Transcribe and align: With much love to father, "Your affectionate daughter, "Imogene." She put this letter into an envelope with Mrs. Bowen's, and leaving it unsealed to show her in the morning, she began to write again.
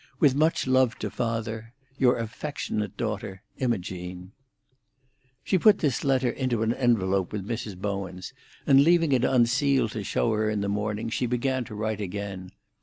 With 0.19 0.33
much 0.33 0.65
love 0.65 0.97
to 0.97 1.11
father, 1.11 1.73
"Your 1.99 2.17
affectionate 2.17 2.97
daughter, 2.97 3.43
"Imogene." 3.59 4.31
She 5.43 5.59
put 5.59 5.77
this 5.77 6.03
letter 6.03 6.31
into 6.31 6.63
an 6.63 6.73
envelope 6.73 7.31
with 7.31 7.47
Mrs. 7.47 7.77
Bowen's, 7.77 8.33
and 8.65 8.83
leaving 8.83 9.11
it 9.11 9.23
unsealed 9.23 9.91
to 9.91 10.03
show 10.03 10.31
her 10.33 10.49
in 10.49 10.61
the 10.61 10.67
morning, 10.69 11.09
she 11.09 11.27
began 11.27 11.65
to 11.65 11.75
write 11.75 12.01
again. 12.01 12.49